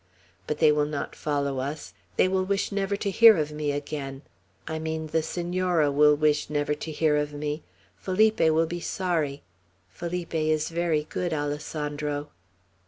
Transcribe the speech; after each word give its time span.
But 0.47 0.57
they 0.57 0.71
will 0.71 0.87
not 0.87 1.15
follow 1.15 1.59
us. 1.59 1.93
They 2.17 2.27
will 2.27 2.43
wish 2.43 2.71
never 2.71 2.95
to 2.95 3.11
hear 3.11 3.37
of 3.37 3.51
me 3.51 3.71
again. 3.71 4.23
I 4.67 4.79
mean, 4.79 5.05
the 5.05 5.21
Senora 5.21 5.91
will 5.91 6.15
wish 6.15 6.49
never 6.49 6.73
to 6.73 6.91
hear 6.91 7.15
of 7.17 7.33
me. 7.33 7.61
Felipe 7.97 8.39
will 8.39 8.65
be 8.65 8.79
sorry. 8.79 9.43
Felipe 9.91 10.33
is 10.33 10.69
very 10.69 11.03
good, 11.11 11.33
Alessandro." 11.33 12.31